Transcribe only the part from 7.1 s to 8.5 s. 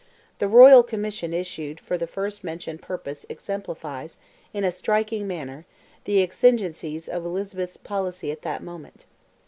Elizabeth's policy at